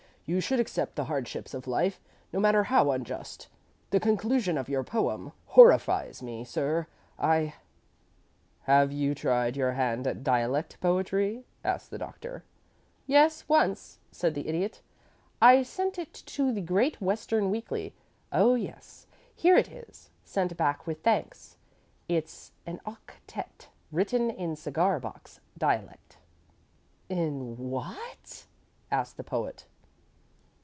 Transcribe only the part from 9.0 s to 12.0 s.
tried your hand at dialect poetry?" asked the